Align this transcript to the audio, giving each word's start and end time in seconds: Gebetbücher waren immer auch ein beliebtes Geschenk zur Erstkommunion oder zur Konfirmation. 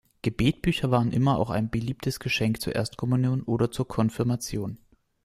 Gebetbücher 0.23 0.89
waren 0.89 1.11
immer 1.11 1.37
auch 1.37 1.51
ein 1.51 1.69
beliebtes 1.69 2.19
Geschenk 2.19 2.59
zur 2.59 2.73
Erstkommunion 2.73 3.43
oder 3.43 3.69
zur 3.69 3.87
Konfirmation. 3.87 4.79